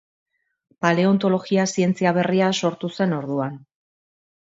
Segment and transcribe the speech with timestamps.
[0.85, 3.61] Paleontologia zientzia berria sortu zen orduan.